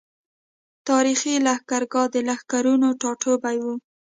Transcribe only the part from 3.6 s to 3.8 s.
وو۔